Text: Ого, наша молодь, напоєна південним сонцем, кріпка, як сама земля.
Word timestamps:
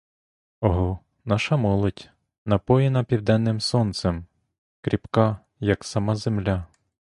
Ого, 0.61 0.99
наша 1.25 1.57
молодь, 1.57 2.09
напоєна 2.45 3.03
південним 3.03 3.59
сонцем, 3.61 4.25
кріпка, 4.81 5.37
як 5.59 5.83
сама 5.83 6.15
земля. 6.15 6.65